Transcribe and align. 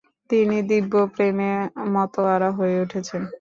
তিনি 0.29 0.57
দিব্যপ্রেমে 0.69 1.51
মাতোয়ারা 1.93 2.49
হয়ে 2.57 2.75
উঠেছেন। 2.83 3.21